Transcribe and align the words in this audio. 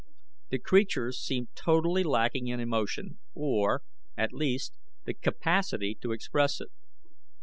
The 0.49 0.57
creatures 0.57 1.19
seemed 1.21 1.49
totally 1.53 2.01
lacking 2.03 2.47
in 2.47 2.59
emotion, 2.59 3.19
or, 3.35 3.83
at 4.17 4.33
least, 4.33 4.73
the 5.05 5.13
capacity 5.13 5.93
to 6.01 6.11
express 6.11 6.59
it. 6.59 6.71